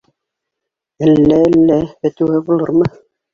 Әллә-әллә, 1.07 1.77
фәтүә 2.01 2.41
булырмы?.. 2.49 2.91